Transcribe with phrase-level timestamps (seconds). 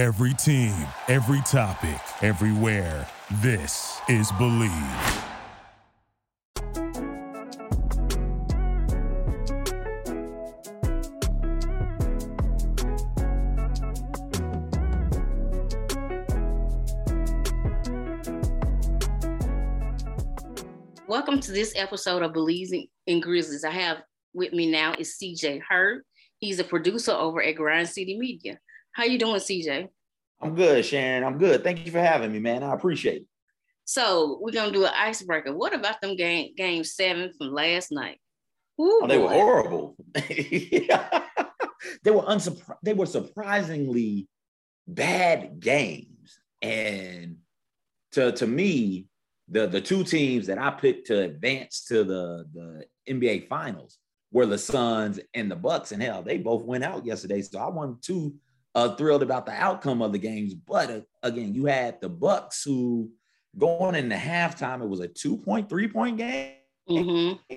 [0.00, 0.72] Every team,
[1.08, 3.06] every topic, everywhere.
[3.42, 5.24] This is Bleav.
[21.06, 23.64] Welcome to this episode of Bleav in Grizzlies.
[23.64, 23.98] I have
[24.32, 26.06] with me now is CJ Hurt.
[26.38, 28.58] He's a producer over at Grind City Media.
[28.92, 29.88] How you doing, CJ?
[30.40, 31.24] I'm good, Sharon.
[31.24, 31.62] I'm good.
[31.62, 32.62] Thank you for having me, man.
[32.62, 33.26] I appreciate it.
[33.84, 35.54] So we're gonna do an icebreaker.
[35.54, 38.18] What about them game game seven from last night?
[38.80, 39.24] Ooh, oh, they boy.
[39.24, 39.96] were horrible.
[40.14, 40.86] they
[42.06, 44.28] were unsurpri- they were surprisingly
[44.86, 46.38] bad games.
[46.62, 47.36] And
[48.12, 49.06] to, to me,
[49.48, 53.98] the, the two teams that I picked to advance to the, the NBA finals
[54.32, 55.92] were the Suns and the Bucks.
[55.92, 57.42] And hell, they both went out yesterday.
[57.42, 58.34] So I wasn't too
[58.74, 60.54] uh, thrilled about the outcome of the games.
[60.54, 63.10] But uh, again, you had the Bucks who
[63.58, 66.54] going into halftime, it was a two point, three point game.
[66.88, 67.54] Mm-hmm.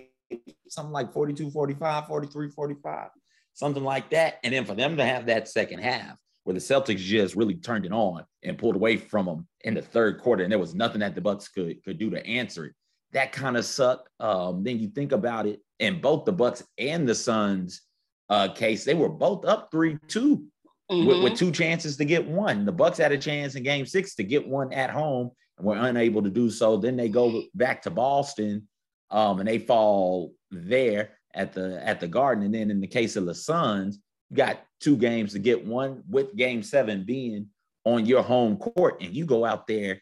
[0.68, 3.10] Something like 42, 45, 43, 45,
[3.54, 4.40] something like that.
[4.44, 7.86] And then for them to have that second half where the Celtics just really turned
[7.86, 11.00] it on and pulled away from them in the third quarter, and there was nothing
[11.00, 12.74] that the Bucks could could do to answer it.
[13.14, 14.10] That kind of sucked.
[14.20, 17.82] Um, then you think about it, and both the Bucks and the Suns
[18.30, 20.46] uh, case, they were both up three two
[20.92, 21.08] mm-hmm.
[21.08, 22.66] with, with, two chances to get one.
[22.66, 25.78] The Bucks had a chance in Game Six to get one at home, and were
[25.78, 26.78] unable to do so.
[26.78, 28.68] Then they go back to Boston,
[29.12, 32.44] um, and they fall there at the at the Garden.
[32.44, 36.04] And then in the case of the Suns, you got two games to get one
[36.10, 37.48] with Game Seven being
[37.86, 40.00] on your home court, and you go out there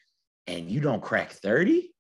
[0.48, 1.94] and you don't crack thirty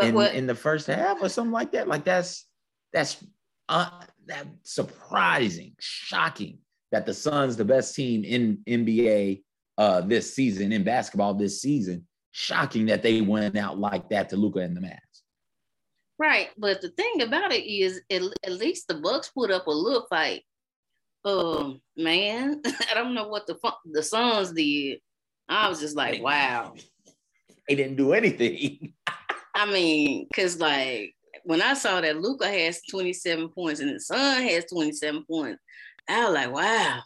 [0.00, 0.34] in, what?
[0.34, 1.88] in the first half or something like that.
[1.88, 2.46] Like that's
[2.92, 3.24] that's
[3.68, 3.90] uh,
[4.26, 6.58] that surprising, shocking
[6.92, 9.42] that the Suns, the best team in NBA
[9.78, 14.36] uh, this season, in basketball this season, shocking that they went out like that to
[14.36, 15.00] Luka and the Mavs.
[16.18, 19.70] Right, but the thing about it is, at, at least the Bucks put up a
[19.70, 20.42] little fight.
[21.24, 23.58] Um, man, I don't know what the
[23.92, 25.00] the Suns did.
[25.48, 26.74] I was just like, wow.
[27.68, 28.92] They didn't do anything.
[29.56, 34.42] I mean, cause like when I saw that Luka has 27 points and the Sun
[34.42, 35.60] has 27 points,
[36.08, 37.02] I was like, wow.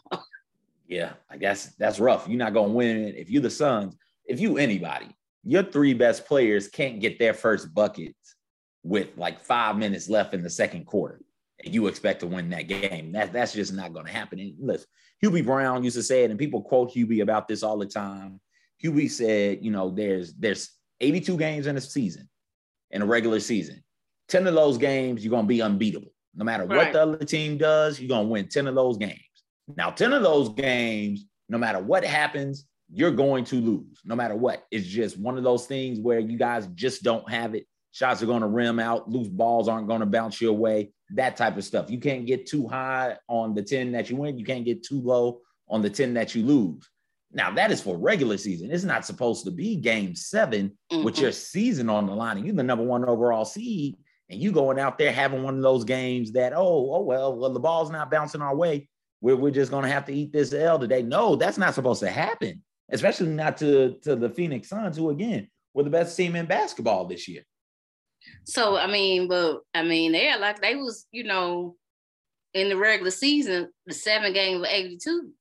[0.87, 2.27] Yeah, like that's that's rough.
[2.27, 3.95] You're not gonna win if you're the Suns.
[4.25, 5.07] If you anybody,
[5.43, 8.35] your three best players can't get their first buckets
[8.83, 11.21] with like five minutes left in the second quarter,
[11.63, 13.13] and you expect to win that game.
[13.13, 14.39] That that's just not gonna happen.
[14.39, 14.87] And listen,
[15.23, 18.41] Hubie Brown used to say it, and people quote Hubie about this all the time.
[18.83, 22.27] Hubie said, you know, there's there's 82 games in a season,
[22.89, 23.81] in a regular season.
[24.27, 26.11] 10 of those games, you're gonna be unbeatable.
[26.35, 26.77] No matter right.
[26.77, 29.19] what the other team does, you're going to win 10 of those games.
[29.75, 34.35] Now, 10 of those games, no matter what happens, you're going to lose, no matter
[34.35, 34.65] what.
[34.71, 37.65] It's just one of those things where you guys just don't have it.
[37.91, 41.35] Shots are going to rim out, loose balls aren't going to bounce your way, that
[41.35, 41.91] type of stuff.
[41.91, 44.37] You can't get too high on the 10 that you win.
[44.37, 46.89] You can't get too low on the 10 that you lose.
[47.33, 48.71] Now, that is for regular season.
[48.71, 51.03] It's not supposed to be game 7 mm-hmm.
[51.03, 53.97] with your season on the line and you're the number one overall seed
[54.31, 57.53] and you going out there having one of those games that oh oh well well
[57.53, 58.87] the ball's not bouncing our way
[59.21, 61.03] we're, we're just going to have to eat this L today.
[61.03, 62.61] No, that's not supposed to happen,
[62.91, 67.05] especially not to to the Phoenix Suns, who again were the best team in basketball
[67.05, 67.43] this year.
[68.45, 71.75] So I mean, but I mean, they're like they was you know
[72.53, 75.31] in the regular season the seven game of eighty two.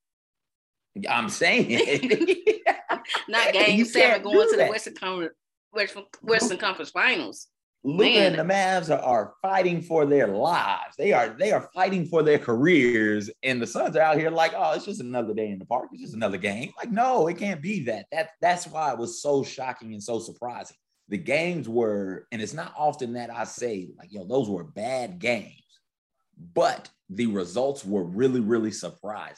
[1.09, 1.69] I'm saying,
[3.28, 5.34] not game seven going to the Western Conference
[5.72, 7.49] Western, Western Conference Finals.
[7.83, 10.97] Luka and the Mavs are, are, fighting for their lives.
[10.99, 14.53] They are they are fighting for their careers, and the Suns are out here like,
[14.55, 15.89] oh, it's just another day in the park.
[15.93, 16.73] It's just another game.
[16.77, 18.07] Like, no, it can't be that.
[18.13, 20.77] That that's why it was so shocking and so surprising.
[21.09, 25.19] The games were, and it's not often that I say like, yo, those were bad
[25.19, 25.55] games,
[26.55, 29.37] but the results were really really surprising.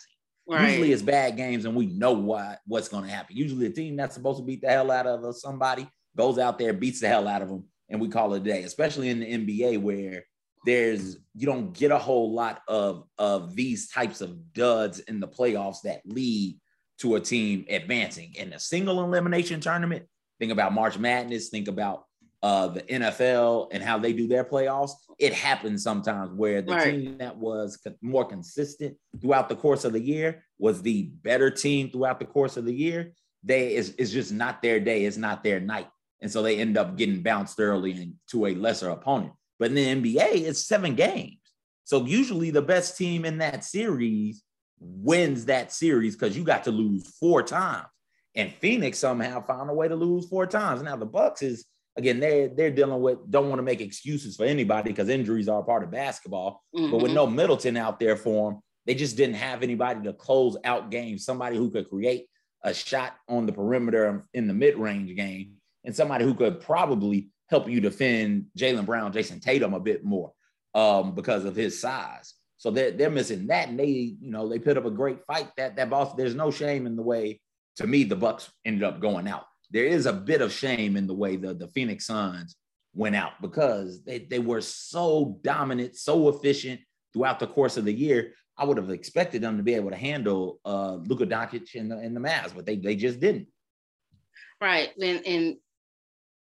[0.49, 0.71] Right.
[0.71, 3.37] Usually it's bad games, and we know what what's going to happen.
[3.37, 6.73] Usually, a team that's supposed to beat the hell out of somebody goes out there,
[6.73, 9.27] beats the hell out of them and we call it a day, especially in the
[9.27, 10.25] NBA where
[10.65, 15.29] there's you don't get a whole lot of of these types of duds in the
[15.29, 16.59] playoffs that lead
[16.99, 20.07] to a team advancing in a single elimination tournament.
[20.41, 22.05] Think about March Madness, think about
[22.43, 24.93] uh, the NFL and how they do their playoffs.
[25.19, 26.91] It happens sometimes where the right.
[26.91, 31.91] team that was more consistent throughout the course of the year was the better team
[31.91, 33.13] throughout the course of the year.
[33.45, 35.05] They is is just not their day.
[35.05, 35.89] It's not their night.
[36.23, 39.33] And so they end up getting bounced early into a lesser opponent.
[39.59, 41.39] But in the NBA, it's seven games.
[41.85, 44.43] So usually the best team in that series
[44.79, 47.87] wins that series because you got to lose four times.
[48.35, 50.83] And Phoenix somehow found a way to lose four times.
[50.83, 51.67] Now the Bucks is
[51.97, 55.61] again, they're they're dealing with don't want to make excuses for anybody because injuries are
[55.61, 56.63] a part of basketball.
[56.75, 56.91] Mm-hmm.
[56.91, 57.17] But with mm-hmm.
[57.17, 61.25] no Middleton out there for them, they just didn't have anybody to close out games,
[61.25, 62.27] somebody who could create
[62.65, 65.55] a shot on the perimeter in the mid-range game,
[65.85, 70.33] and somebody who could probably help you defend Jaylen Brown, Jayson Tatum a bit more
[70.75, 72.35] um, because of his size.
[72.57, 73.69] So they're, they're missing that.
[73.69, 76.17] And they, you know, they put up a great fight that that Boston.
[76.17, 77.41] There's no shame in the way,
[77.77, 79.45] to me, the Bucks ended up going out.
[79.71, 82.57] There is a bit of shame in the way the, the Phoenix Suns
[82.95, 86.81] went out because they, they were so dominant, so efficient
[87.13, 88.35] throughout the course of the year.
[88.57, 91.99] I would have expected them to be able to handle uh, Luka Doncic and the,
[91.99, 93.49] and the Mavs, but they, they just didn't.
[94.61, 94.91] Right.
[95.01, 95.57] And, and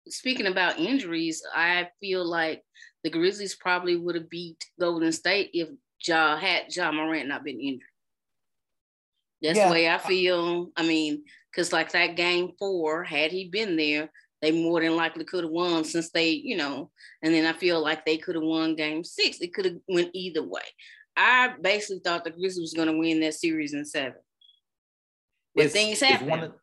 [0.10, 2.64] speaking about injuries, I feel like
[3.04, 5.70] the Grizzlies probably would have beat Golden State if
[6.06, 7.88] Ja had Ja Morant not been injured.
[9.42, 9.68] That's yeah.
[9.68, 10.72] the way I feel.
[10.76, 14.12] I mean, because like that game four, had he been there,
[14.42, 16.92] they more than likely could have won since they, you know,
[17.22, 19.40] and then I feel like they could have won game six.
[19.40, 20.62] It could have went either way.
[21.16, 24.20] I basically thought the Grizzlies was going to win that series in seven.
[25.56, 26.54] But it's, things happen.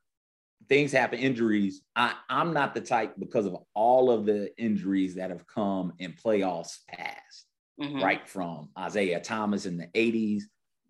[0.69, 1.83] Things happen, injuries.
[1.95, 6.13] I, I'm not the type because of all of the injuries that have come in
[6.13, 7.47] playoffs past,
[7.81, 8.03] mm-hmm.
[8.03, 10.43] right from Isiah Thomas in the 80s,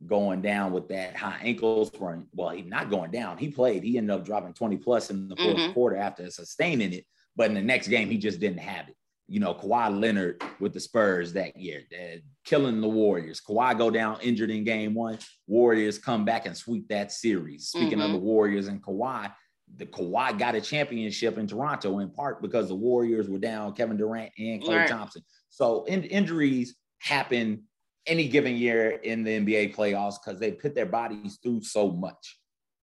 [0.06, 2.26] going down with that high ankle sprain.
[2.32, 3.38] Well, he's not going down.
[3.38, 3.82] He played.
[3.82, 5.72] He ended up dropping 20 plus in the 4th mm-hmm.
[5.72, 7.04] quarter after sustaining it.
[7.34, 8.96] But in the next game, he just didn't have it
[9.28, 11.82] you know, Kawhi Leonard with the Spurs that year,
[12.44, 13.40] killing the Warriors.
[13.40, 15.18] Kawhi go down injured in game one.
[15.46, 17.68] Warriors come back and sweep that series.
[17.68, 18.02] Speaking mm-hmm.
[18.02, 18.18] of the.
[18.18, 19.32] Warriors and Kawhi,
[19.76, 23.96] the Kawhi got a championship in Toronto in part because the Warriors were down Kevin
[23.96, 24.88] Durant and Clay right.
[24.88, 25.22] Thompson.
[25.50, 27.64] So in, injuries happen
[28.06, 32.38] any given year in the NBA playoffs because they put their bodies through so much.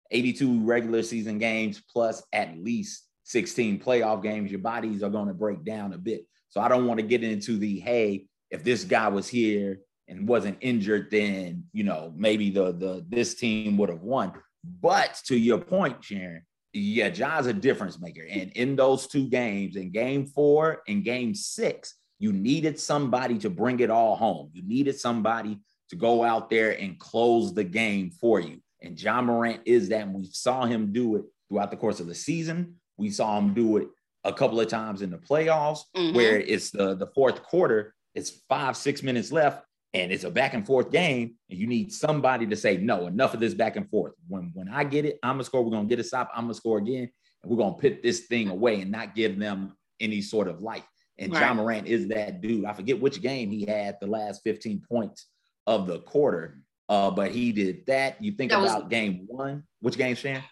[0.10, 5.34] 82 regular season games plus at least 16 playoff games, your bodies are going to
[5.34, 6.26] break down a bit.
[6.50, 9.80] So I don't want to get into the hey, if this guy was here
[10.10, 14.34] and wasn't injured, then you know maybe the the this team would have won.
[14.64, 18.26] But to your point, Sharon, yeah, Ja's a difference maker.
[18.30, 23.50] And in those two games, in game four and game six, you needed somebody to
[23.50, 24.52] bring it all home.
[24.54, 25.60] You needed somebody
[25.90, 28.62] to go out there and close the game for you.
[28.82, 30.04] And Ja Morant is that.
[30.04, 32.76] And we saw him do it throughout the course of the season.
[32.98, 33.88] We saw him do it
[34.24, 36.16] a couple of times in the playoffs mm-hmm.
[36.16, 40.54] where it's the the fourth quarter, it's five, six minutes left, and it's a back
[40.54, 43.90] and forth game, and you need somebody to say, no, enough of this back and
[43.90, 44.14] forth.
[44.28, 46.54] When when I get it, I'm gonna score, we're gonna get a stop, I'm gonna
[46.54, 47.10] score again,
[47.44, 50.88] and we're gonna put this thing away and not give them any sort of life.
[51.18, 51.42] And right.
[51.42, 52.66] Ja Morant is that dude.
[52.66, 55.28] I forget which game he had the last 15 points
[55.68, 56.62] of the quarter.
[56.90, 58.22] Uh, but he did that.
[58.22, 59.64] You think that about was, game one.
[59.82, 60.44] Which game, Shan?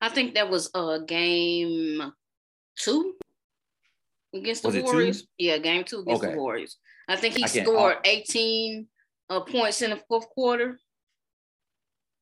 [0.00, 2.12] I think that was a uh, game
[2.76, 3.14] two
[4.34, 5.26] against the was Warriors.
[5.38, 6.32] Yeah, game two against okay.
[6.32, 6.76] the Warriors.
[7.08, 8.86] I think he I scored 18
[9.30, 10.78] uh, points in the fourth quarter.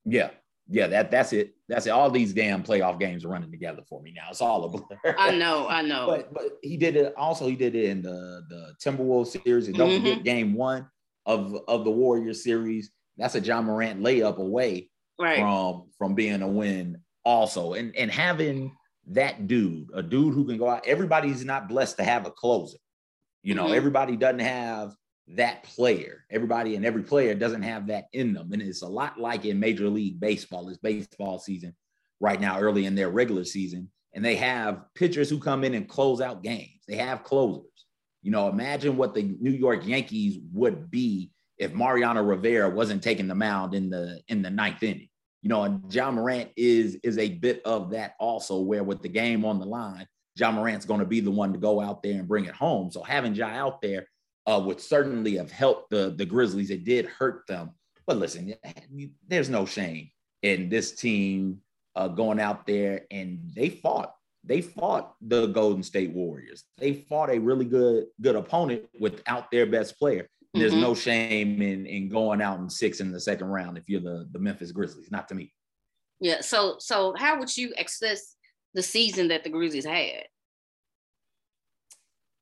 [0.05, 0.31] Yeah,
[0.69, 1.55] yeah, that that's it.
[1.69, 1.91] That's it.
[1.91, 4.29] All these damn playoff games are running together for me now.
[4.31, 5.17] It's all a blur.
[5.19, 6.07] I know, I know.
[6.07, 7.13] but but he did it.
[7.17, 9.67] Also, he did it in the the Timberwolves series.
[9.67, 10.07] And don't mm-hmm.
[10.07, 10.89] forget game one
[11.27, 12.91] of of the Warriors series.
[13.19, 14.89] That's a Ja Morant layup away
[15.19, 15.39] right.
[15.39, 17.01] from from being a win.
[17.25, 18.73] Also, and and having
[19.09, 20.87] that dude, a dude who can go out.
[20.87, 22.79] Everybody's not blessed to have a closer.
[23.43, 23.75] You know, mm-hmm.
[23.75, 24.95] everybody doesn't have
[25.29, 26.25] that player.
[26.31, 28.53] Everybody and every player doesn't have that in them.
[28.53, 31.75] And it's a lot like in Major League Baseball, it's baseball season
[32.21, 33.91] right now, early in their regular season.
[34.13, 36.83] And they have pitchers who come in and close out games.
[36.89, 37.65] They have closers.
[38.23, 43.29] You know, imagine what the New York Yankees would be if Mariano Rivera wasn't taking
[43.29, 45.11] the mound in the in the ninth inning
[45.43, 49.09] you know, and Ja Morant is is a bit of that also, where with the
[49.09, 50.07] game on the line,
[50.41, 52.91] Ja Morant's going to be the one to go out there and bring it home.
[52.91, 54.07] So having Ja out there
[54.47, 56.71] uh, would certainly have helped the the Grizzlies.
[56.71, 57.71] It did hurt them,
[58.07, 58.55] but listen,
[59.29, 60.11] there's no shame
[60.43, 61.61] in this team
[61.95, 64.15] uh, going out there and they fought.
[64.43, 66.65] They fought the Golden State Warriors.
[66.79, 70.23] They fought a really good good opponent without their best player.
[70.23, 70.61] Mm-hmm.
[70.61, 74.01] There's no shame in in going out in six in the second round if you're
[74.01, 75.11] the the Memphis Grizzlies.
[75.11, 75.53] Not to me.
[76.21, 76.41] Yeah.
[76.41, 78.37] So so how would you assess
[78.75, 80.25] the season that the Grizzlies had?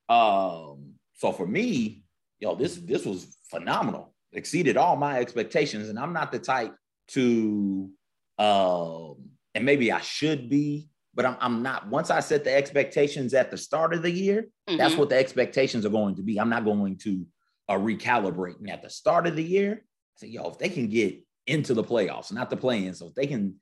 [0.09, 0.95] Um.
[1.15, 2.05] So for me,
[2.39, 4.15] yo, this this was phenomenal.
[4.33, 6.75] Exceeded all my expectations, and I'm not the type
[7.09, 7.91] to,
[8.39, 9.15] um,
[9.55, 11.89] and maybe I should be, but I'm, I'm not.
[11.89, 14.77] Once I set the expectations at the start of the year, mm-hmm.
[14.77, 16.39] that's what the expectations are going to be.
[16.39, 17.27] I'm not going to
[17.71, 17.99] recalibrate.
[18.01, 19.83] recalibrating at the start of the year.
[19.83, 22.95] I said, yo, if they can get into the playoffs, not the play-in.
[22.95, 23.57] So if they can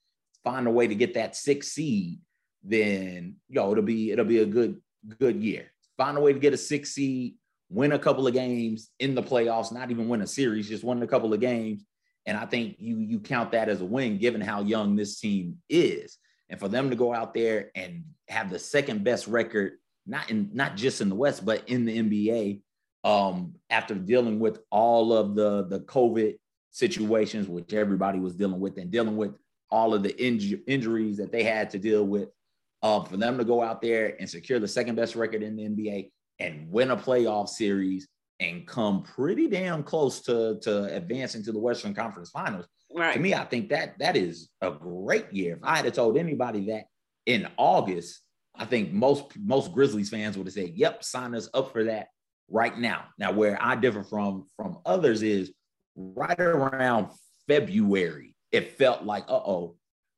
[0.45, 2.19] find a way to get that six seed,
[2.67, 4.81] then yo, it'll be it'll be a good
[5.19, 5.73] good year.
[5.97, 7.35] Find a way to get a six seed,
[7.71, 11.03] win a couple of games in the playoffs, not even win a series, just win
[11.03, 11.85] a couple of games.
[12.27, 15.59] And I think you you count that as a win, given how young this team
[15.69, 16.19] is,
[16.49, 19.75] and for them to go out there and have the second best record,
[20.07, 22.63] not in not just in the West, but in the NBA,
[23.05, 26.37] um, after dealing with all of the the COVID
[26.73, 29.33] situations, which everybody was dealing with, and dealing with
[29.71, 32.29] all of the inju- injuries that they had to deal with,
[32.87, 35.65] uh, for them to go out there and secure the second best record in the
[35.65, 38.07] NBA and win a playoff series
[38.39, 42.67] and come pretty damn close to, to advancing to the Western Conference Finals.
[42.95, 43.15] Right.
[43.15, 45.57] To me, I think that that is a great year.
[45.57, 46.85] If I had told anybody that
[47.25, 48.21] in August,
[48.55, 52.09] I think most most Grizzlies fans would have said, "Yep, sign us up for that
[52.49, 55.53] right now." Now, where I differ from from others is
[55.97, 57.09] right around
[57.49, 59.77] February, it felt like, "Uh oh,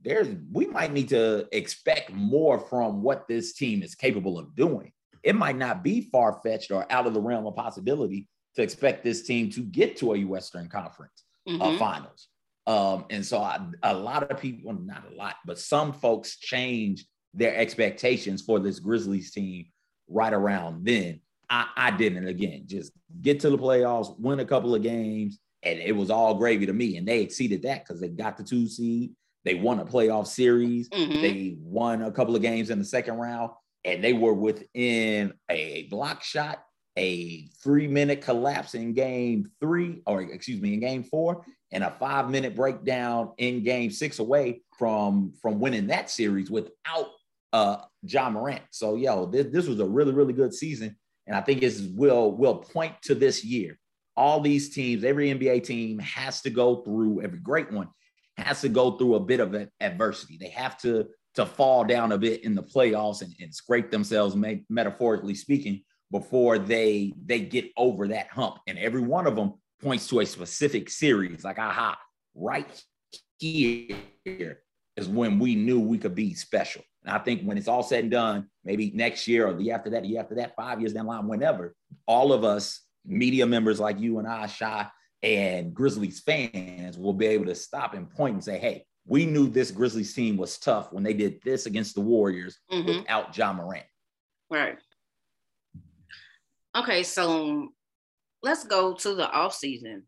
[0.08, 4.92] there's we might need to expect more from what this team is capable of doing."
[5.22, 9.04] it might not be far fetched or out of the realm of possibility to expect
[9.04, 11.62] this team to get to a Western Conference uh, mm-hmm.
[11.62, 12.28] uh, finals.
[12.66, 17.06] Um, and so I, a lot of people, not a lot, but some folks changed
[17.34, 19.66] their expectations for this Grizzlies team
[20.08, 21.20] right around then.
[21.50, 22.26] I, I didn't.
[22.26, 26.34] Again, just get to the playoffs, win a couple of games, and it was all
[26.34, 26.98] gravy to me.
[26.98, 29.12] And they exceeded that because they got the two seed.
[29.48, 30.90] They won a playoff series.
[30.90, 31.22] Mm-hmm.
[31.22, 33.50] They won a couple of games in the second round
[33.82, 36.62] and they were within a block shot,
[36.98, 41.90] a three minute collapse in game three, or excuse me, in game four, and a
[41.92, 47.06] five minute breakdown in game six away from from winning that series without
[47.54, 48.64] uh Ja Morant.
[48.70, 50.94] So yo, this, this was a really, really good season.
[51.26, 53.78] And I think it will will point to this year.
[54.14, 57.88] All these teams, every NBA team has to go through, every great one
[58.38, 60.38] has to go through a bit of adversity.
[60.38, 64.34] They have to to fall down a bit in the playoffs and, and scrape themselves,
[64.68, 68.56] metaphorically speaking, before they they get over that hump.
[68.66, 71.98] And every one of them points to a specific series, like aha,
[72.34, 72.84] right
[73.38, 74.60] here
[74.96, 76.82] is when we knew we could be special.
[77.04, 79.74] And I think when it's all said and done, maybe next year or the year
[79.76, 81.74] after that, the year after that, five years down the line, whenever,
[82.06, 84.86] all of us media members like you and I, Shy,
[85.22, 89.48] and Grizzlies fans will be able to stop and point and say, hey, we knew
[89.48, 93.00] this Grizzlies team was tough when they did this against the Warriors mm-hmm.
[93.00, 93.86] without Ja Morant.
[94.50, 94.78] Right.
[96.76, 97.68] Okay, so
[98.42, 100.04] let's go to the off season.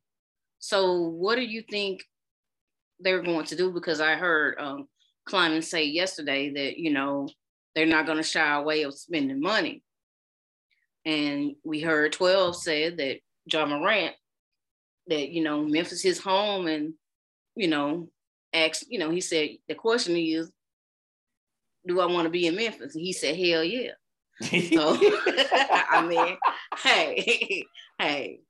[0.58, 2.04] So, what do you think
[3.00, 3.72] they're going to do?
[3.72, 4.86] Because I heard um,
[5.24, 7.28] Kleiman say yesterday that you know
[7.74, 9.82] they're not going to shy away of spending money,
[11.06, 14.14] and we heard Twelve said that Ja Morant
[15.10, 16.94] that you know Memphis is home, and
[17.54, 18.08] you know
[18.52, 20.50] asked, you know, he said, the question is,
[21.86, 22.94] do I want to be in Memphis?
[22.94, 23.92] And he said, hell yeah.
[24.40, 24.96] so,
[25.90, 26.36] I mean,
[26.78, 27.64] hey,
[27.98, 28.40] hey,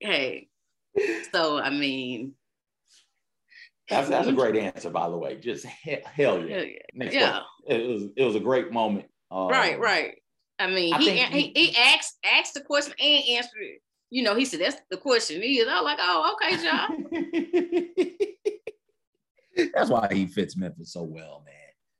[0.00, 0.48] hey.
[1.32, 2.32] So, I mean,
[3.88, 5.36] that's that's a great answer, by the way.
[5.36, 6.64] Just he- hell yeah.
[6.94, 7.10] yeah.
[7.10, 7.40] yeah.
[7.68, 9.06] It was it was a great moment.
[9.30, 10.14] Um, right, right.
[10.58, 13.82] I mean, I he, he, he he asked asked the question and answered it.
[14.10, 15.66] You know, he said that's the question is.
[15.68, 16.88] I was like, oh, okay, Ja.
[19.74, 21.54] That's why he fits Memphis so well, man.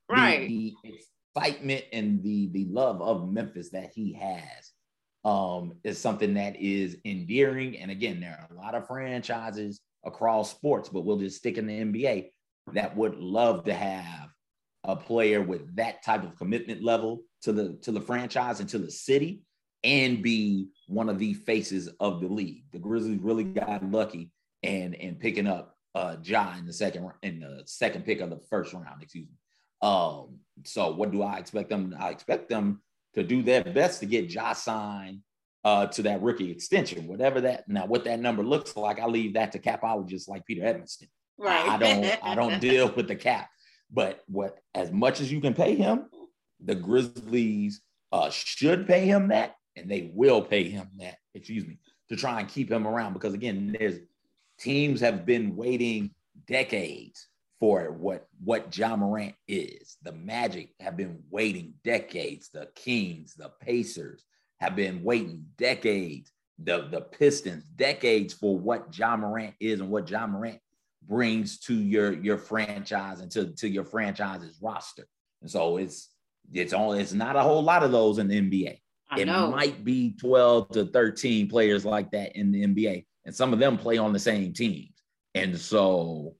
[0.08, 0.46] Right.
[0.46, 0.94] The, the
[1.34, 4.72] excitement and the the love of Memphis that he has
[5.24, 7.78] um, is something that is endearing.
[7.78, 11.66] And again, there are a lot of franchises across sports, but we'll just stick in
[11.66, 12.28] the NBA
[12.72, 14.28] that would love to have
[14.84, 18.78] a player with that type of commitment level to the to the franchise and to
[18.78, 19.42] the city
[19.84, 22.64] and be one of the faces of the league.
[22.72, 24.30] The Grizzlies really got lucky
[24.62, 28.40] and and picking up uh Ja in the second in the second pick of the
[28.50, 29.88] first round, excuse me.
[29.88, 31.94] Um, so what do I expect them?
[31.98, 32.82] I expect them
[33.14, 35.20] to do their best to get Ja signed
[35.64, 39.00] uh, to that rookie extension, whatever that now what that number looks like.
[39.00, 41.08] I leave that to capologists like Peter Edmondson.
[41.38, 41.68] Right.
[41.68, 43.48] I don't I don't deal with the cap,
[43.90, 46.06] but what as much as you can pay him,
[46.60, 47.80] the Grizzlies
[48.12, 51.16] uh, should pay him that, and they will pay him that.
[51.34, 51.78] Excuse me,
[52.08, 53.98] to try and keep him around because again, there's
[54.58, 56.10] teams have been waiting
[56.46, 57.28] decades
[57.60, 59.96] for what what Ja Morant is.
[60.02, 62.50] The Magic have been waiting decades.
[62.50, 64.24] The Kings, the Pacers
[64.60, 66.30] have been waiting decades.
[66.58, 70.58] The the Pistons decades for what Ja Morant is and what Ja Morant
[71.06, 75.06] brings to your your franchise and to, to your franchise's roster.
[75.42, 76.10] And so it's
[76.52, 78.80] it's only it's not a whole lot of those in the NBA.
[79.10, 79.50] I it know.
[79.50, 83.78] might be 12 to 13 players like that in the NBA and some of them
[83.78, 85.02] play on the same teams.
[85.34, 86.34] And so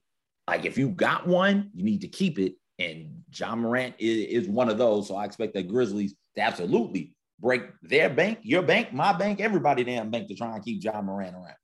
[0.47, 2.55] like if you got one, you need to keep it.
[2.79, 5.07] And Ja Morant is, is one of those.
[5.07, 9.83] So I expect the Grizzlies to absolutely break their bank, your bank, my bank, everybody
[9.83, 11.55] damn bank to try and keep Ja Morant around.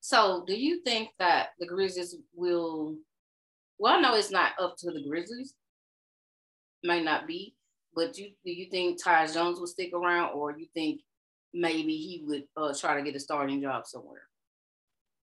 [0.00, 2.96] So do you think that the Grizzlies will
[3.78, 5.54] well, I know it's not up to the Grizzlies.
[6.84, 7.54] Might not be,
[7.96, 11.00] but you do you think Tyus Jones will stick around or you think
[11.54, 14.22] maybe he would uh, try to get a starting job somewhere?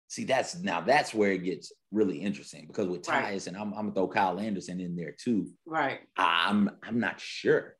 [0.10, 3.48] See, that's now that's where it gets really interesting because with Tyus, Right.
[3.48, 5.52] and I'm, I'm gonna throw Kyle Anderson in there too.
[5.66, 6.02] Right.
[6.18, 7.76] I'm I'm not sure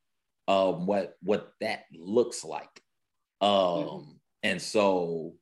[0.48, 2.82] um what what that looks like.
[3.42, 4.20] Um Mhm.
[4.44, 5.36] and so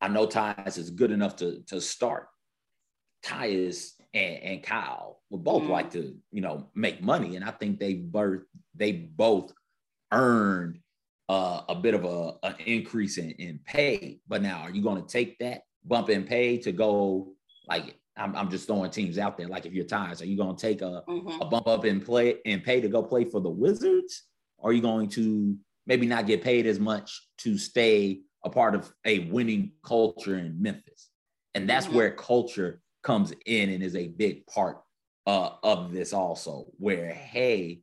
[0.00, 2.28] I know Tyus is good enough to to start.
[3.24, 5.68] Tyus and, and Kyle would both Mhm.
[5.68, 7.36] like to, you know, make money.
[7.36, 8.42] And I think they both
[8.74, 9.52] they both
[10.12, 10.80] earned
[11.28, 14.20] uh, a bit of a an increase in, in pay.
[14.26, 17.34] But now are you gonna take that bump in pay to go
[17.68, 19.46] like I'm, I'm just throwing teams out there.
[19.48, 21.40] Like if you're Tyus, are you gonna take a Mhm.
[21.40, 24.24] a bump up in play and pay to go play for the Wizards?
[24.58, 28.74] Or are you going to maybe not get paid as much to stay a part
[28.74, 31.10] of a winning culture in Memphis?
[31.54, 31.94] And that's Mhm.
[31.94, 34.78] where culture comes in and is a big part
[35.26, 37.80] uh, of this also, where, hey,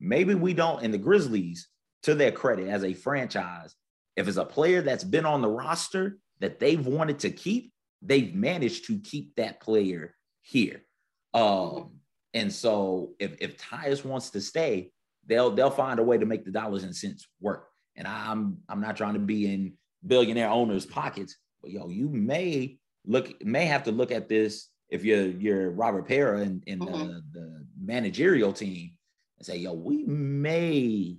[0.00, 1.68] maybe we don't, and the Grizzlies,
[2.02, 3.74] to their credit as a franchise,
[4.16, 8.34] if it's a player that's been on the roster that they've wanted to keep, they've
[8.34, 10.82] managed to keep that player here.
[11.32, 12.00] Um,
[12.34, 14.92] and so if if Tyus wants to stay,
[15.26, 17.68] they'll they'll find a way to make the dollars and cents work.
[17.96, 19.74] And I'm I'm not trying to be in
[20.06, 25.04] billionaire owners' pockets, but yo, you may look may have to look at this if
[25.04, 27.22] you're you're Robert Pera and, and the, Mhm.
[27.32, 28.92] the managerial team
[29.38, 31.16] and say, yo, we may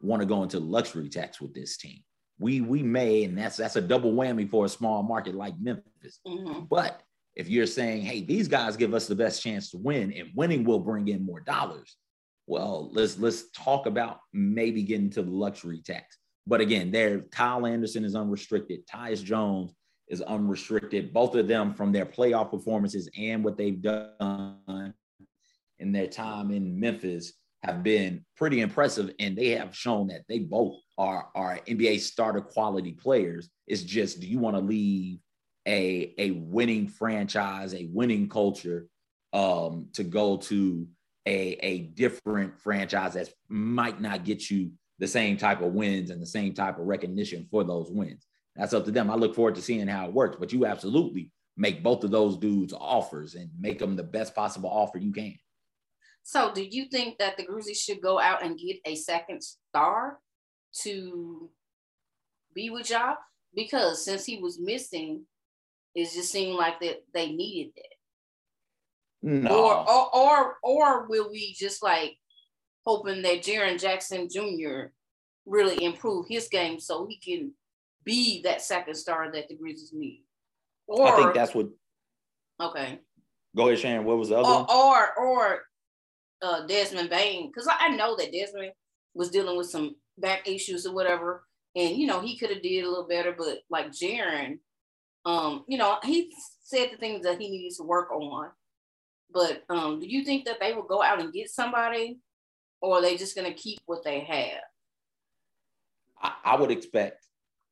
[0.00, 2.00] want to go into luxury tax with this team.
[2.38, 6.20] We we may, and that's that's a double whammy for a small market like Memphis.
[6.26, 6.68] Mhm.
[6.68, 7.02] But
[7.34, 10.64] if you're saying, hey, these guys give us the best chance to win, and winning
[10.64, 11.96] will bring in more dollars,
[12.46, 16.16] well, let's let's talk about maybe getting to the luxury tax.
[16.46, 18.86] But again, there, Kyle Anderson is unrestricted.
[18.86, 19.72] Tyus Jones
[20.10, 21.12] is unrestricted.
[21.12, 24.94] Both of them from their playoff performances and what they've done
[25.78, 30.38] in their time in Memphis have been pretty impressive, and they have shown that they
[30.38, 33.48] both are are NBA starter quality players.
[33.66, 35.18] It's just, do you want to leave
[35.66, 38.86] a a winning franchise, a winning culture,
[39.32, 40.86] um, to go to
[41.26, 46.22] a a different franchise that might not get you the same type of wins and
[46.22, 48.24] the same type of recognition for those wins?
[48.58, 49.08] That's up to them.
[49.10, 52.36] I look forward to seeing how it works, but you absolutely make both of those
[52.36, 55.36] dudes offers and make them the best possible offer you can.
[56.24, 60.18] So do you think that the Grizzlies should go out and get a second star
[60.80, 61.48] to
[62.52, 63.16] be with y'all?
[63.54, 65.22] Because since he was missing,
[65.94, 67.84] it just seemed like that they needed that.
[69.22, 72.16] No, Or, or or or will we just like
[72.86, 74.92] hoping that Jaren Jackson Jr.
[75.46, 77.52] really improve his game so he can
[78.08, 80.24] be that second star that the Grizzlies need?
[80.86, 81.68] Or I think that's what.
[82.58, 83.00] okay.
[83.54, 84.06] Go ahead, Sharon.
[84.06, 84.66] What was the other one?
[84.70, 85.62] or or or
[86.40, 88.72] uh, Desmond Bane, because I know that Desmond
[89.14, 91.44] was dealing with some back issues or whatever,
[91.76, 94.58] and you know he could have did a little better, but like Jaren,
[95.26, 98.48] um, you know he said the things that he needs to work on.
[99.30, 102.20] But um, do you think that they will go out and get somebody,
[102.80, 104.62] or are they just gonna keep what they have?
[106.22, 107.27] I, I would expect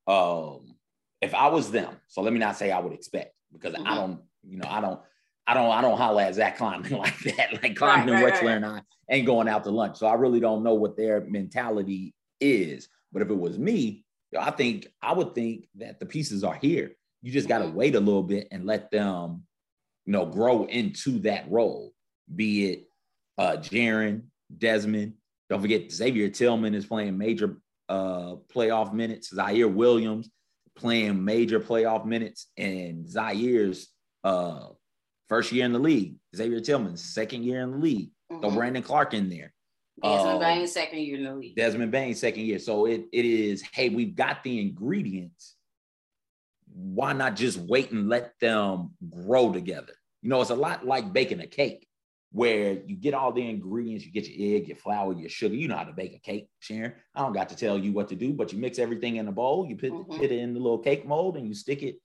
[0.07, 0.75] um
[1.23, 3.95] if I was them, so let me not say I would expect because I Mhm.
[3.95, 5.01] don't, you know, I don't,
[5.47, 7.53] I don't, I don't holler at Zach Kleiman like that.
[7.55, 8.55] Like Right, Kleiman right, Wexler right.
[8.57, 9.97] and I ain't going out to lunch.
[9.99, 12.89] So I really don't know what their mentality is.
[13.13, 14.05] But if it was me,
[14.39, 16.93] I think I would think that the pieces are here.
[17.23, 17.75] You just got to Mhm.
[17.75, 19.47] wait a little bit and let them,
[20.05, 21.93] you know, grow into that role.
[22.35, 22.91] Be it
[23.39, 24.25] uh Jaren,
[24.57, 25.15] Desmond.
[25.49, 29.33] Don't forget Xavier Tillman is playing major uh playoff minutes.
[29.33, 30.29] Ziaire Williams
[30.77, 33.89] playing major playoff minutes, and Ziaire's
[34.25, 34.69] uh
[35.29, 36.17] first year in the league.
[36.35, 38.11] Xavier Tillman's second year in the league.
[38.29, 38.55] Throw Mhm.
[38.55, 39.53] Brandon Clarke in there.
[40.03, 41.57] Desmond Um, Bane, second year in the league.
[41.57, 42.59] Desmond Bane, second year.
[42.59, 45.55] So it, it is, hey, we've got the ingredients.
[46.73, 49.95] Why not just wait and let them grow together?
[50.23, 51.86] You know, it's a lot like baking a cake
[52.33, 55.55] where you get all the ingredients, you get your egg, your flour, your sugar.
[55.55, 56.93] You know how to bake a cake, Sharon.
[57.15, 59.33] I don't got to tell you what to do, but you mix everything in a
[59.33, 60.09] bowl, you put, Mhm.
[60.09, 61.97] put it in the little cake mold and you stick it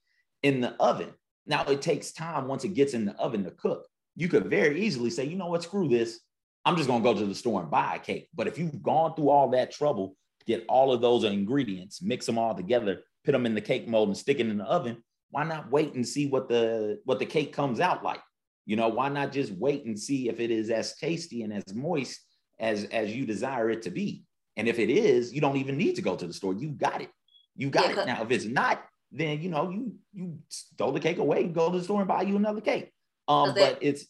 [0.44, 1.10] in the oven.
[1.46, 3.88] Now it takes time once it gets in the oven to cook.
[4.16, 6.22] You could very easily say, you know what, screw this.
[6.66, 8.30] I'm just gonna go to the store and buy a cake.
[8.34, 12.38] But if you've gone through all that trouble, get all of those ingredients, mix them
[12.38, 15.44] all together, put them in the cake mold and stick it in the oven, why
[15.44, 18.22] not wait and see what the what the cake comes out like?
[18.65, 21.74] You know, why not just wait and see if it is as tasty and as
[21.74, 22.19] moist
[22.60, 24.24] as as you desire it to be?
[24.58, 26.54] And if it is, you don't even need to go to the store.
[26.54, 27.10] You got it.
[27.56, 28.06] You got yeah, it.
[28.06, 30.39] Now, if it's not, then you know you you
[30.78, 32.91] throw the cake away, go to the store and buy you another cake.
[33.28, 34.06] Um, but it's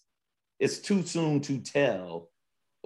[0.60, 2.30] it's too soon to tell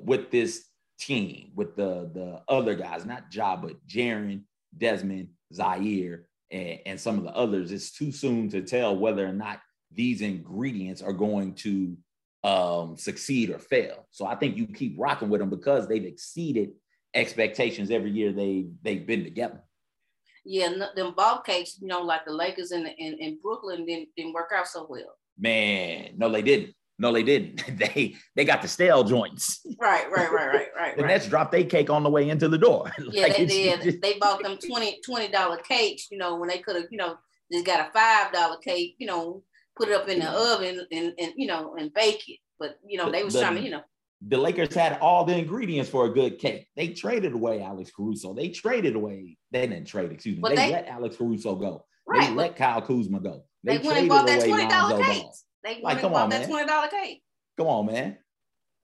[0.01, 0.65] with this
[0.99, 4.43] team, with the the other guys, not Ja, but Jaren,
[4.77, 7.71] Desmond, Ziaire, and, and some of the others.
[7.71, 9.59] It's too soon to tell whether or not
[9.95, 11.97] these ingredients are going to
[12.43, 14.07] um, succeed or fail.
[14.11, 16.71] So I think you keep rocking with them because they've exceeded
[17.13, 19.63] expectations every year they they've been together.
[20.43, 24.33] Yeah, them ball cakes, you know, like the Lakers in in, in Brooklyn didn't didn't
[24.33, 25.17] work out so well.
[25.39, 26.75] Man, no, they didn't.
[26.97, 27.63] No, they didn't.
[27.77, 29.61] they they got the stale joints.
[29.79, 30.95] Right, right, right, right, right.
[30.97, 31.09] the right.
[31.09, 32.91] Nets dropped their cake on the way into the door.
[33.11, 34.01] Yeah, like they did.
[34.01, 37.17] They bought them 20 dollar cakes, you know, when they could have, you know,
[37.51, 39.43] just got a five dollar cake, you know,
[39.77, 42.39] put it up in the oven and, and you know and bake it.
[42.59, 43.81] But you know, they was the, trying to, you know.
[44.27, 46.67] The Lakers had all the ingredients for a good cake.
[46.75, 48.33] They traded away Alex Caruso.
[48.33, 49.37] They traded away.
[49.51, 50.11] They didn't trade.
[50.11, 50.49] Excuse me.
[50.49, 51.85] They, they, let Alex Caruso go.
[52.07, 52.29] Right.
[52.29, 53.43] They let Kyle Kuzma go.
[53.63, 55.25] They, they went and bought that twenty dollar cake.
[55.63, 57.21] They went like, and bought on, that twenty dollar cake.
[57.57, 58.17] Come on, man.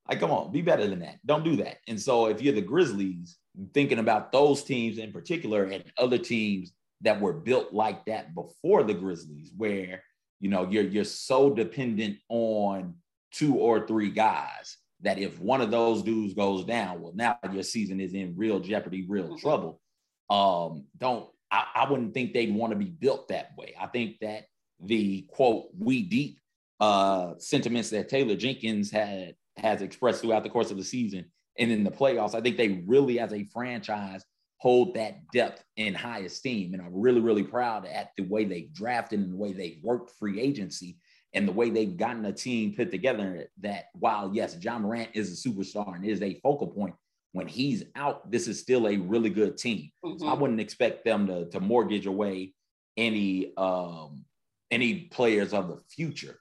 [0.10, 1.19] Like, come on, be better than that.
[1.25, 1.77] Don't do that.
[1.88, 3.38] And so, if you're the Grizzlies,
[3.73, 8.84] thinking about those teams in particular and other teams that were built like that before
[8.84, 10.04] the Grizzlies, where
[10.41, 12.95] you know you're you're so dependent on
[13.32, 17.63] two or three guys that if one of those dudes goes down, well, now your
[17.63, 19.38] season is in real jeopardy, real mm-hmm.
[19.38, 19.82] trouble.
[20.30, 23.73] Um, don't I, I wouldn't think they'd want to be built that way.
[23.80, 24.45] I think that
[24.84, 26.39] the quote we deep
[26.80, 31.25] uh sentiments that Taylor Jenkins had has expressed throughout the course of the season
[31.58, 34.23] and in the playoffs, I think they really as a franchise
[34.62, 36.76] hold that depth in high esteem.
[36.76, 40.12] And I'm really, really proud at the way they've drafted and the way they've worked
[40.19, 40.97] free agency
[41.34, 45.34] and the way they've gotten a team put together that while yes, Ja Morant is
[45.34, 46.93] a superstar and is a focal point,
[47.32, 49.89] when he's out, this is still a really good team.
[50.06, 50.19] Mm-hmm.
[50.19, 50.41] So I mm-hmm.
[50.41, 52.54] wouldn't expect them to, to mortgage away
[52.97, 54.26] any um,
[54.69, 56.38] any players of the future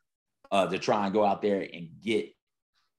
[0.50, 2.28] uh, to try and go out there and get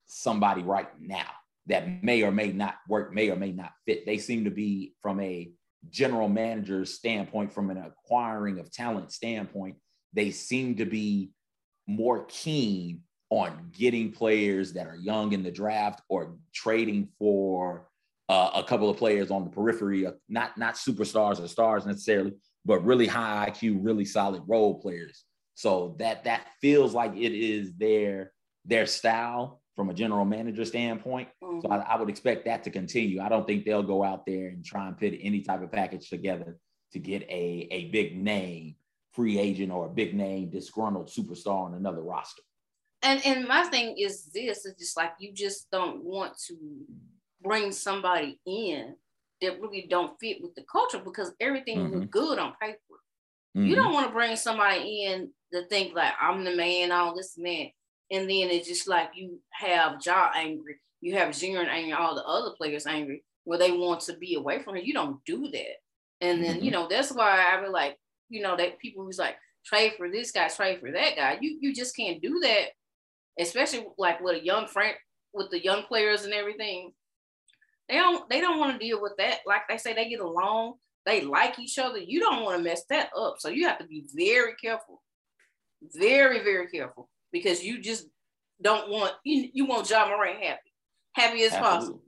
[0.07, 1.29] somebody right now
[1.67, 4.05] that may or may not work, may or may not fit.
[4.05, 5.51] They seem to be from a
[5.89, 9.77] general manager's standpoint, from an acquiring of talent standpoint,
[10.13, 11.31] they seem to be
[11.87, 17.87] more keen on getting players that are young in the draft or trading for
[18.29, 22.33] uh, a couple of players on the periphery, of not not superstars or stars necessarily,
[22.65, 25.23] but really high IQ, really solid role players.
[25.55, 28.31] So that that feels like it is their
[28.65, 31.29] their style from a general manager standpoint.
[31.43, 31.61] Mm-hmm.
[31.61, 33.21] So I, I, would expect that to continue.
[33.21, 36.09] I don't think they'll go out there and try and put any type of package
[36.09, 36.57] together
[36.91, 38.75] to get a, a big name
[39.13, 42.41] free agent or a big name disgruntled superstar on another roster.
[43.03, 46.55] And and my thing is this: is just like you just don't want to
[47.41, 48.95] bring somebody in
[49.41, 51.95] that really don't fit with the culture because everything mm-hmm.
[51.95, 52.77] looks good on paper.
[53.57, 53.65] Mm-hmm.
[53.65, 57.37] You don't want to bring somebody in to think like I'm the man, all this
[57.37, 57.71] man,
[58.11, 62.25] and then it's just like you have Ja angry, you have Jaren angry, all the
[62.25, 64.81] other players angry, where they want to be away from her.
[64.81, 65.77] You don't do that,
[66.19, 66.65] and then mm-hmm.
[66.65, 67.97] you know that's why I be like,
[68.29, 71.37] you know, that people who's like trade for this guy, trade for that guy.
[71.39, 72.67] You you just can't do that,
[73.39, 74.95] especially like with a young friend
[75.33, 76.91] with the young players and everything.
[77.87, 79.39] They don't they don't want to deal with that.
[79.47, 80.73] Like they say, they get along,
[81.05, 81.97] they like each other.
[81.97, 83.35] You don't want to mess that up.
[83.39, 85.01] So you have to be very careful,
[85.95, 88.07] very very careful because you just
[88.61, 90.73] don't want you, you want Ja Morant happy,
[91.13, 91.61] happy as Absolutely.
[91.61, 92.01] possible.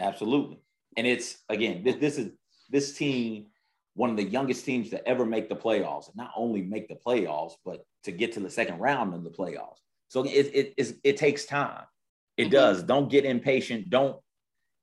[0.00, 0.58] Absolutely,
[0.96, 2.30] and it's again this this is
[2.70, 3.46] this team
[3.94, 6.94] one of the youngest teams to ever make the playoffs, and not only make the
[6.94, 9.78] playoffs, but to get to the second round of the playoffs.
[10.08, 11.84] So it it, it takes time.
[12.36, 12.52] It mm-hmm.
[12.52, 12.82] does.
[12.82, 13.90] Don't get impatient.
[13.90, 14.16] Don't,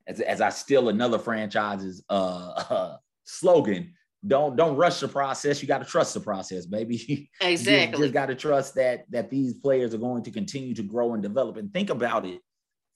[0.07, 3.93] as, as I steal another franchise's uh, uh, slogan,
[4.27, 5.61] don't don't rush the process.
[5.61, 7.29] You got to trust the process, baby.
[7.41, 7.97] Exactly.
[7.97, 11.13] you just got to trust that that these players are going to continue to grow
[11.13, 11.57] and develop.
[11.57, 12.41] And think about it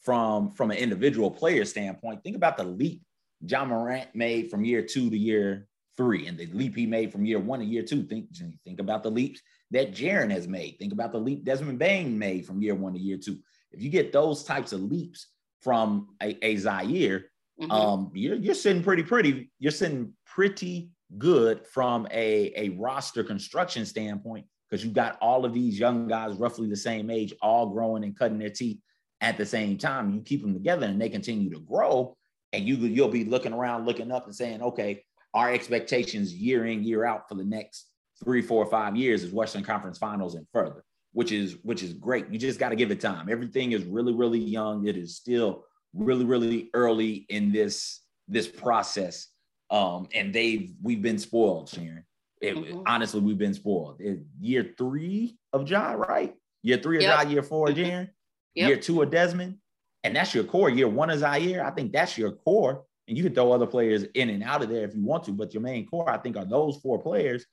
[0.01, 2.23] from from an individual player standpoint.
[2.23, 3.03] Think about the leap
[3.41, 7.25] Ja Morant made from year two to year three, and the leap he made from
[7.25, 8.03] year one to year two.
[8.03, 8.27] Think,
[8.65, 10.77] think about the leaps that Jaren has made.
[10.79, 13.37] Think about the leap Desmond Bane made from year one to year two.
[13.71, 15.27] If you get those types of leaps
[15.61, 17.23] from a, a Ziaire,
[17.61, 17.71] mm-hmm.
[17.71, 19.51] um, you're, you're sitting pretty pretty.
[19.59, 25.53] You're sitting pretty good from a, a roster construction standpoint because you've got all of
[25.53, 28.79] these young guys roughly the same age, all growing and cutting their teeth
[29.21, 30.11] at the same time.
[30.11, 32.15] You keep them together and they continue to grow,
[32.51, 36.83] and you you'll be looking around, looking up, and saying, okay, our expectations year in,
[36.83, 37.87] year out for the next
[38.23, 40.83] three, four, five years is Western Conference Finals and further.
[41.13, 42.29] which is which is great.
[42.29, 43.29] You just got to give it time.
[43.29, 44.87] Everything is really really young.
[44.87, 49.27] It is still really really early in this this process.
[49.73, 52.05] Um, and they've we've been spoiled, Sharon.
[52.41, 52.83] It, mm-hmm.
[52.85, 53.97] Honestly, we've been spoiled.
[53.99, 56.33] It, year three of Ja, right?
[56.61, 57.23] Year three of yep.
[57.23, 57.83] Ja, year 4 of mm-hmm.
[57.83, 58.09] Jaren,
[58.55, 58.67] yep.
[58.67, 59.57] year two of Desmond,
[60.05, 60.69] and that's your core.
[60.69, 61.65] Year one is Ziaire.
[61.65, 64.69] I think that's your core, and you can throw other players in and out of
[64.69, 67.45] there if you want to, but your main core, I think, are those four players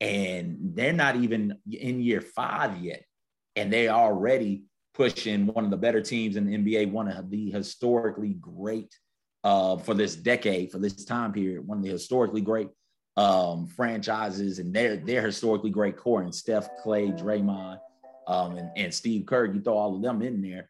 [0.00, 3.04] and they're not even in year five yet,
[3.54, 7.50] and they're already pushing one of the better teams in the NBA, one of the
[7.50, 8.94] historically great
[9.44, 12.68] uh, for this decade, for this time period, one of the historically great
[13.16, 16.22] um, franchises, and they're they're historically great core.
[16.22, 17.78] And Steph, Clay, Draymond,
[18.26, 20.68] um, and, and Steve Kerr, you throw all of them in there,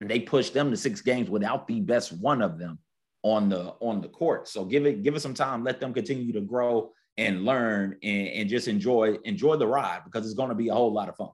[0.00, 2.78] and they push them to six games without the best one of them
[3.22, 4.48] on the on the court.
[4.48, 8.28] So give it give it some time, let them continue to grow and learn and,
[8.28, 11.16] and just enjoy enjoy the ride because it's going to be a whole lot of
[11.16, 11.30] fun.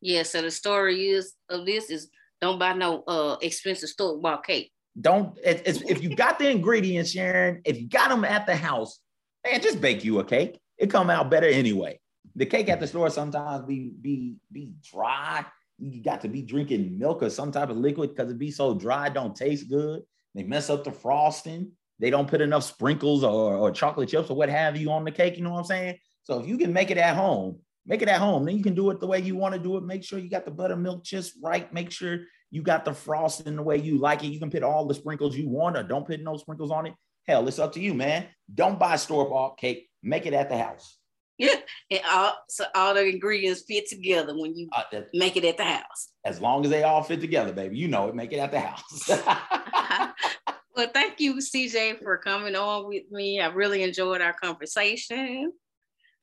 [0.00, 0.24] Yeah.
[0.24, 4.71] So the story is of this is don't buy no uh expensive store bought cake.
[5.00, 9.00] Don't if you got the ingredients, Sharon, if you got them at the house,
[9.44, 10.60] man, just bake you a cake.
[10.78, 11.98] It come out better anyway.
[12.36, 15.46] The cake at the store sometimes be be be dry.
[15.78, 18.74] You got to be drinking milk or some type of liquid because it be so
[18.74, 20.02] dry, don't taste good.
[20.34, 24.36] They mess up the frosting they don't put enough sprinkles or, or chocolate chips or
[24.36, 25.36] what have you on the cake.
[25.36, 25.98] You know what I'm saying?
[26.24, 28.44] So if you can make it at home, make it at home.
[28.44, 29.84] Then you can do it the way you want to do it.
[29.84, 31.72] Make sure you got the buttermilk just right.
[31.72, 32.18] Make sure
[32.52, 34.28] you got the frosting the way you like it.
[34.28, 36.94] You can put all the sprinkles you want or don't put no sprinkles on it.
[37.26, 38.26] Hell, it's up to you, man.
[38.54, 39.88] Don't buy store bought cake.
[40.02, 40.98] Make it at the house.
[41.38, 41.54] Yeah,
[41.90, 45.56] and all so all the ingredients fit together when you uh, that, make it at
[45.56, 46.10] the house.
[46.24, 48.14] As long as they all fit together, baby, you know it.
[48.14, 49.10] Make it at the house.
[50.74, 53.40] Well, thank you, CJ, for coming on with me.
[53.40, 55.52] I really enjoyed our conversation.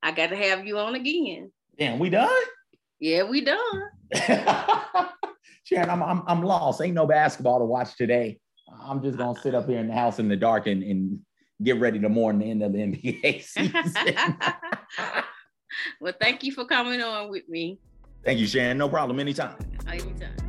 [0.01, 1.51] I got to have you on again.
[1.77, 2.29] Damn, we done?
[2.99, 3.59] Yeah, we done.
[5.69, 6.81] Sharon, I'm, I'm, I'm lost.
[6.81, 8.39] Ain't no basketball to watch today.
[8.81, 11.19] I'm just gonna sit up here in the house in the dark and, and
[11.63, 13.73] get ready to mourn the end of the NBA season.
[16.01, 17.79] well, thank you for coming on with me.
[18.25, 18.79] Thank you, Sharon.
[18.79, 19.19] No problem.
[19.19, 19.55] Anytime.
[19.87, 20.48] Anytime.